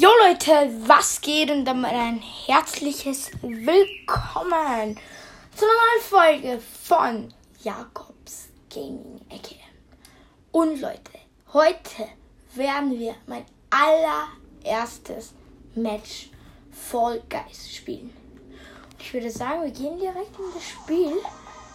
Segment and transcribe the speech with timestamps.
[0.00, 4.96] Jo Leute, was geht und damit ein herzliches Willkommen
[5.56, 9.56] zu einer neuen Folge von Jakobs Gaming Ecke.
[10.52, 11.18] Und Leute,
[11.52, 12.06] heute
[12.54, 15.34] werden wir mein allererstes
[15.74, 16.30] Match
[16.70, 18.16] Fall Guys spielen.
[19.00, 21.16] Ich würde sagen, wir gehen direkt in das Spiel.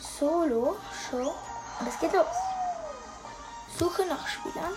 [0.00, 0.74] Solo,
[1.10, 1.34] Show.
[1.80, 2.24] Und es geht los.
[3.78, 4.72] Suche nach Spielern.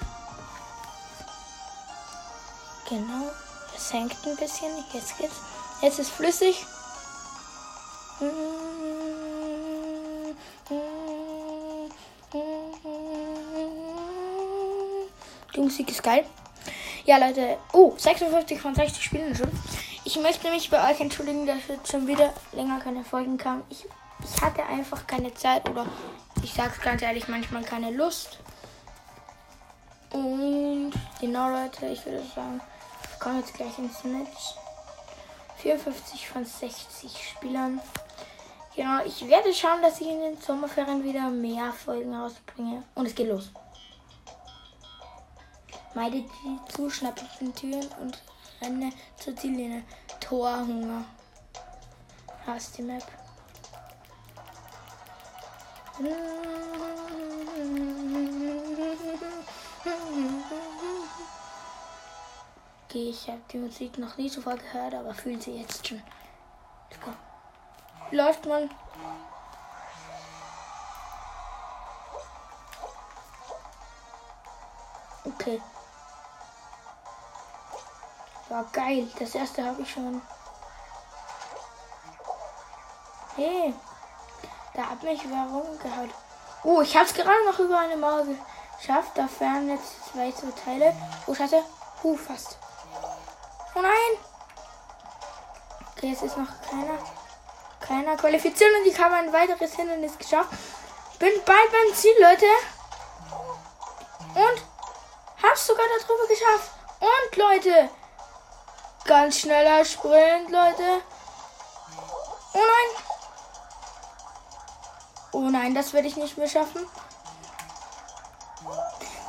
[2.90, 3.30] Genau.
[3.76, 4.70] Es hängt ein bisschen.
[4.94, 5.36] Jetzt geht's.
[5.82, 6.66] Jetzt ist flüssig.
[15.56, 16.26] Die Musik ist geil.
[17.06, 17.58] Ja, Leute.
[17.74, 19.52] Oh, 56 von 60 Spielen schon.
[20.04, 23.64] Ich möchte mich bei euch entschuldigen, dass jetzt schon wieder länger keine Folgen kamen.
[23.70, 23.86] Ich,
[24.24, 25.86] ich hatte einfach keine Zeit oder
[26.44, 28.40] ich sag's ganz ehrlich, manchmal keine Lust.
[30.12, 32.60] Und genau, Leute, ich würde sagen,
[33.20, 34.56] wir kommen jetzt gleich ins Match.
[35.58, 37.82] 54 von 60 Spielern.
[38.78, 42.82] Genau, ich werde schauen, dass ich in den Sommerferien wieder mehr Folgen rausbringe.
[42.96, 43.52] Und es geht los.
[45.94, 48.18] Meide die zuschnappenden Türen und
[48.62, 49.84] renne zur Ziellinie.
[50.22, 51.04] Torhunger.
[52.46, 53.04] Hast die Map.
[62.90, 66.02] Okay, ich habe die Musik noch nie zuvor gehört, aber fühlt sie jetzt schon.
[68.10, 68.68] Läuft man.
[75.24, 75.62] Okay.
[78.50, 79.08] War geil.
[79.20, 80.20] Das erste habe ich schon.
[83.36, 83.76] Hey.
[84.74, 86.10] Da hat mich warum gehauen.
[86.64, 88.26] Oh, ich habe es gerade noch über eine Mauer
[88.80, 89.12] geschafft.
[89.14, 90.96] Da fern jetzt zwei so Teile.
[91.28, 91.62] Oh, scheiße.
[92.02, 92.58] Huh, fast.
[93.80, 94.20] Oh nein.
[95.96, 97.00] Okay, es ist noch keiner.
[97.80, 100.50] Keiner qualifiziert und ich habe ein weiteres Hindernis geschafft.
[101.18, 102.46] Bin bald beim Ziel, Leute.
[104.36, 104.62] Und
[105.42, 106.72] hab's sogar darüber geschafft.
[107.00, 107.90] Und Leute,
[109.06, 111.02] ganz schneller Sprint, Leute.
[112.54, 113.04] Oh nein.
[115.32, 116.86] Oh nein, das werde ich nicht mehr schaffen.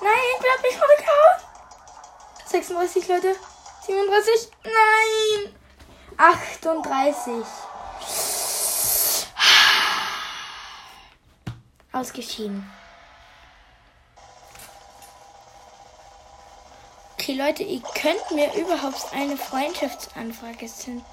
[0.03, 1.41] Nein, bleib mich runtergehauen.
[2.47, 3.37] 36, Leute.
[3.87, 4.51] 37.
[4.65, 5.55] Nein.
[6.17, 7.33] 38.
[11.93, 12.71] Ausgeschieden.
[17.15, 21.05] Okay, Leute, ihr könnt mir überhaupt eine Freundschaftsanfrage senden.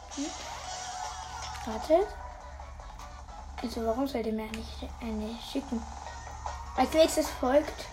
[1.66, 2.08] Wartet.
[3.62, 5.82] Also warum sollt ihr mir nicht eine schicken?
[6.76, 7.86] Als nächstes folgt.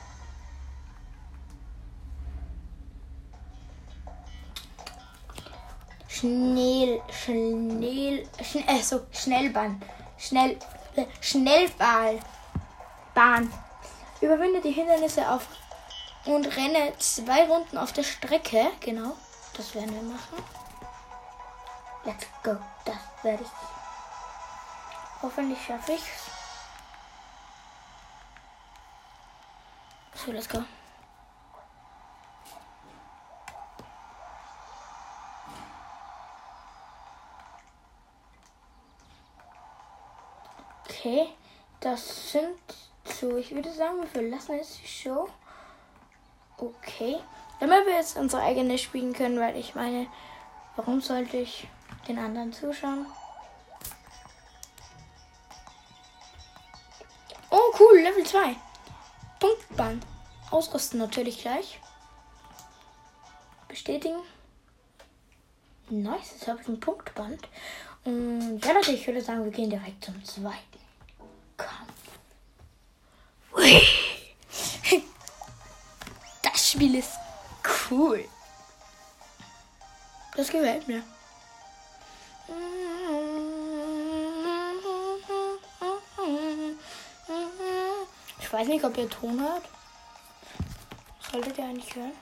[6.25, 9.83] Schnell, schnell, schnell, äh, so, Schnellbahn.
[10.17, 10.59] Schnell,
[10.97, 12.19] äh, Schnellball.
[13.15, 13.53] Bahn.
[14.23, 15.47] Überwinde die Hindernisse auf
[16.25, 18.71] und renne zwei Runden auf der Strecke.
[18.81, 19.15] Genau,
[19.55, 20.43] das werden wir machen.
[22.07, 22.57] Let's go.
[22.87, 23.51] Das werde ich
[25.21, 26.03] Hoffentlich schaffe ich
[30.15, 30.65] So, let's go.
[41.05, 41.29] Okay,
[41.81, 42.57] das sind
[43.05, 45.29] so, ich würde sagen, wir verlassen jetzt die Show.
[46.57, 47.19] Okay,
[47.61, 50.07] damit wir jetzt unsere eigene spielen können, weil ich meine,
[50.77, 51.69] warum sollte ich
[52.09, 53.05] den anderen zuschauen?
[57.51, 58.57] Oh, cool, Level 2.
[59.39, 60.01] Punktbahn.
[60.51, 61.81] Ausrüsten natürlich gleich.
[63.69, 64.23] Bestätigen.
[65.91, 67.47] Nice, jetzt habe ich ein Punktband.
[68.07, 70.74] Und ja, Leute, ich würde sagen, wir gehen direkt zum zweiten
[71.57, 71.93] Kampf.
[73.57, 73.83] Ui.
[76.43, 77.13] Das Spiel ist
[77.91, 78.25] cool.
[80.37, 81.03] Das gefällt mir.
[88.41, 89.65] Ich weiß nicht, ob ihr Ton hört.
[91.31, 92.13] Solltet ihr eigentlich hören.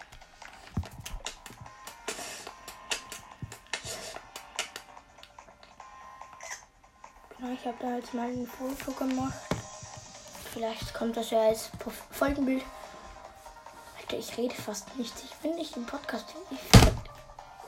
[7.55, 9.35] Ich habe da jetzt mal ein Foto gemacht.
[10.53, 11.71] Vielleicht kommt das ja als
[12.11, 12.65] Folgenbild.
[13.99, 15.23] Alter, ich rede fast nichts.
[15.25, 16.35] Ich bin nicht im Podcast.
[16.51, 16.59] Ich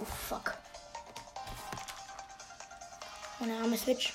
[0.01, 0.55] oh fuck.
[3.41, 4.15] Meine arme Switch.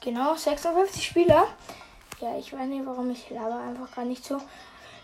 [0.00, 1.46] Genau, 56 Spieler.
[2.20, 4.40] Ja, ich weiß nicht, warum ich laber einfach gar nicht so.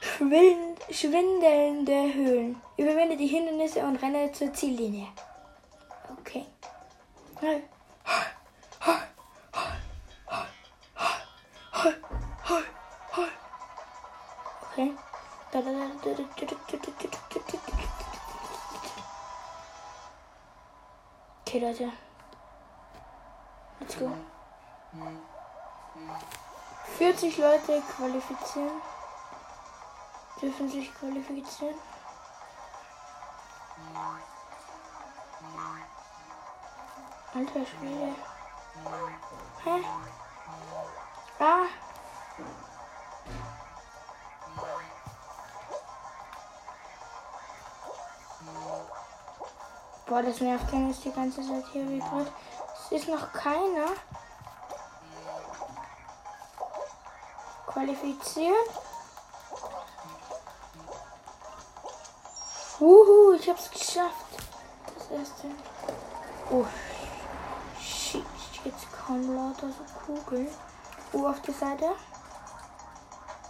[0.00, 2.62] Schwind schwindelnde Höhlen.
[2.76, 5.08] Überwinde die Hindernisse und renne zur Ziellinie.
[6.20, 6.46] Okay.
[7.36, 7.62] Okay.
[21.46, 21.92] Okay, Leute.
[23.80, 24.12] Let's go.
[26.98, 28.72] 40 Leute qualifizieren.
[30.40, 31.74] Dürfen sich qualifizieren.
[37.34, 38.14] Alter Schwede.
[39.64, 39.84] Hä?
[41.38, 41.66] Ah.
[50.06, 52.32] Boah, das nervt wenn es die ganze Zeit hier vibriert.
[52.84, 53.88] Es ist noch keiner
[57.66, 58.85] qualifiziert.
[62.78, 64.36] Wuhu, ich hab's geschafft.
[64.98, 65.46] Das erste.
[66.50, 66.64] Oh,
[67.80, 68.24] shit.
[68.64, 70.48] Jetzt kommen lauter so Kugeln.
[71.14, 71.92] Uh, auf die Seite.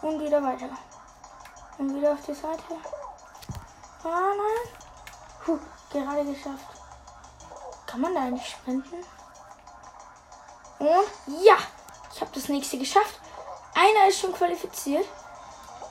[0.03, 0.69] Und wieder weiter.
[1.79, 2.63] Und wieder auf die Seite.
[4.05, 4.69] Ah, nein.
[5.45, 5.59] Puh,
[5.91, 6.77] gerade geschafft.
[7.87, 9.05] Kann man da nicht sprinten?
[10.79, 11.57] Und ja,
[12.15, 13.19] ich habe das nächste geschafft.
[13.75, 15.07] Einer ist schon qualifiziert.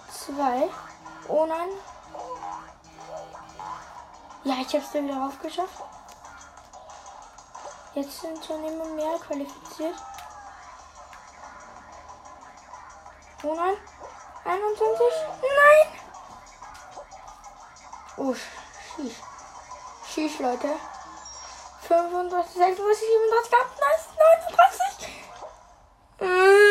[0.09, 0.69] Zwei.
[1.27, 1.69] Oh nein.
[4.45, 5.81] Ja, ich habe es dann wieder aufgeschafft.
[7.95, 9.95] Jetzt sind schon immer mehr qualifiziert.
[13.41, 13.75] Oh nein.
[14.43, 15.05] 21.
[15.41, 15.99] Nein.
[18.17, 19.13] Oh, schieß.
[20.13, 20.69] Schieß, Leute.
[21.87, 24.11] 35, 36, 37, 39,
[26.19, 26.65] 39.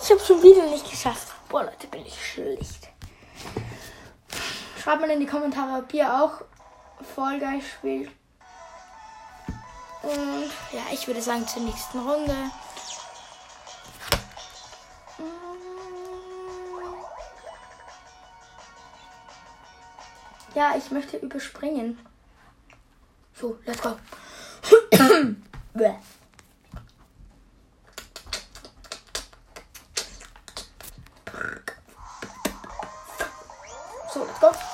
[0.00, 1.34] Ich habe schon wieder nicht geschafft.
[1.48, 2.88] Boah, Leute, bin ich schlecht.
[4.88, 6.40] Schreibt mal in die Kommentare, ob ihr auch
[7.14, 8.10] Fall Guys spielt.
[10.02, 12.34] Und ja, ich würde sagen zur nächsten Runde.
[20.54, 21.98] Ja, ich möchte überspringen.
[23.34, 23.90] So, let's go.
[34.14, 34.67] so, let's go.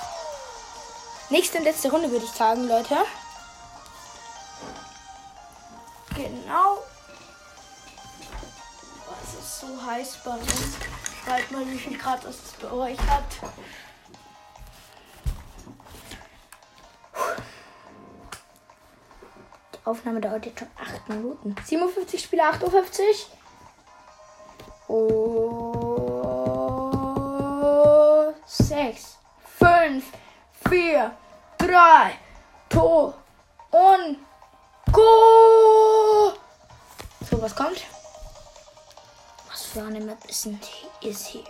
[1.35, 2.95] Nächste und letzte Runde würde ich sagen, Leute.
[6.15, 6.79] Genau.
[9.21, 10.77] Es ist so heiß bei uns.
[11.25, 13.25] Schreibt mal, wie viel Grad es bei euch hat.
[19.75, 21.57] Die Aufnahme dauert jetzt schon 8 Minuten.
[21.65, 23.27] 57 Spiele, 58.
[23.33, 23.44] Oh,
[31.75, 32.17] 3,
[32.71, 32.79] 2
[33.73, 34.19] und
[34.93, 36.33] Go!
[37.29, 37.83] So, was kommt?
[39.51, 40.61] Was für eine Map ist, denn
[41.01, 41.43] hier?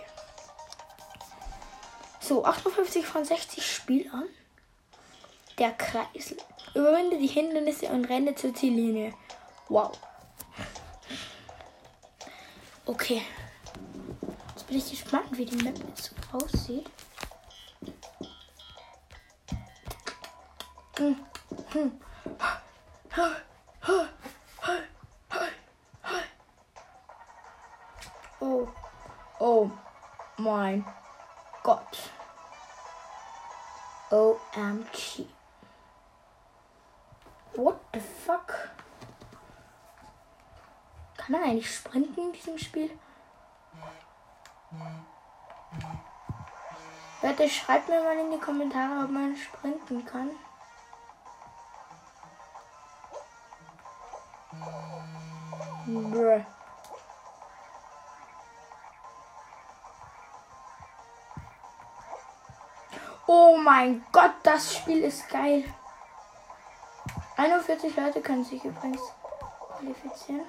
[2.19, 4.27] So, 58 von 60 Spielern.
[5.59, 6.37] Der Kreisel.
[6.73, 9.13] Überwinde die Hindernisse und renne zur Ziellinie.
[9.69, 9.91] Wow.
[12.87, 13.21] Okay.
[14.55, 16.89] Jetzt bin ich gespannt, wie die Map jetzt aussieht.
[20.97, 21.15] Oh.
[29.39, 29.71] Oh
[30.37, 30.85] mein
[31.63, 32.09] Gott.
[34.09, 35.27] OMG.
[37.55, 38.53] What the fuck?
[41.17, 42.97] Kann man eigentlich sprinten in diesem Spiel?
[47.21, 50.29] Leute, schreibt mir mal in die Kommentare, ob man sprinten kann.
[55.85, 56.43] Bruh.
[63.27, 65.63] Oh mein Gott, das Spiel ist geil.
[67.37, 69.01] 41 Leute können sich übrigens
[69.77, 70.45] qualifizieren.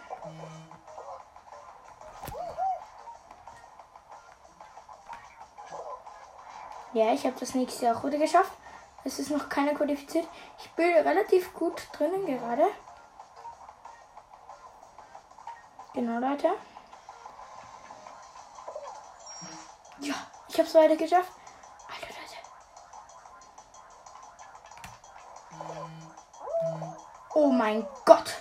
[6.93, 8.53] Ja, ich habe das nächste Jahr wieder geschafft.
[9.05, 10.27] Es ist noch keiner qualifiziert.
[10.59, 12.67] Ich bin relativ gut drinnen gerade.
[15.97, 16.49] Genau, Leute.
[20.01, 20.15] Ja,
[20.47, 21.33] ich habe es weiter geschafft.
[21.89, 22.37] Alter, Leute.
[27.33, 28.35] Oh mein Gott.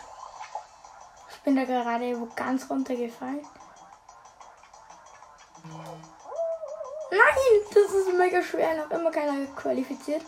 [1.32, 3.48] Ich bin da gerade ganz runtergefallen.
[7.12, 8.76] Nein, das ist mega schwer.
[8.84, 10.26] Noch immer keiner qualifiziert.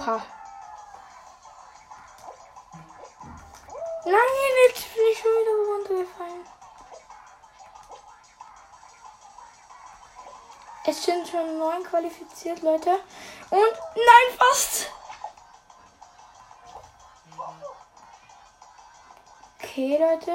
[0.00, 0.22] Oha.
[4.06, 4.18] Nein,
[4.66, 6.46] jetzt bin ich schon wieder runtergefallen.
[10.86, 12.92] Es sind schon neun qualifiziert, Leute.
[13.50, 14.90] Und nein, fast.
[19.58, 20.32] Okay, Leute.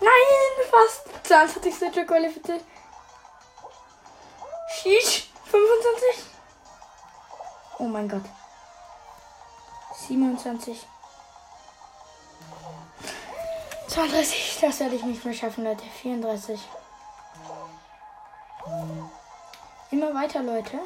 [0.00, 1.26] Nein, fast.
[1.26, 2.62] 20 sind schon qualifiziert.
[4.68, 5.30] Sheesh.
[5.56, 6.24] 25.
[7.78, 8.24] Oh mein Gott.
[10.08, 10.86] 27.
[13.88, 14.58] 32.
[14.60, 15.84] Das werde ich nicht mehr schaffen, Leute.
[16.02, 16.60] 34.
[19.90, 20.78] Immer weiter, Leute.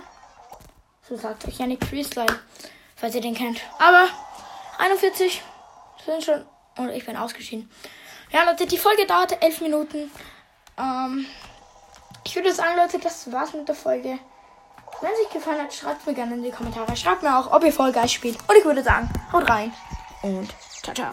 [1.09, 2.41] So sagt euch Yannick Freestyle,
[2.95, 3.61] falls ihr den kennt.
[3.79, 4.09] Aber
[4.79, 5.43] 41
[6.05, 6.47] sind schon.
[6.77, 7.71] Und ich bin ausgeschieden.
[8.31, 10.11] Ja, Leute, die Folge dauerte 11 Minuten.
[10.79, 11.27] Ähm,
[12.25, 14.19] ich würde sagen, Leute, das war's mit der Folge.
[15.01, 16.95] Wenn es euch gefallen hat, schreibt mir gerne in die Kommentare.
[16.97, 18.39] Schreibt mir auch, ob ihr voll geil spielt.
[18.49, 19.73] Und ich würde sagen, haut rein
[20.23, 21.11] und ciao, ciao.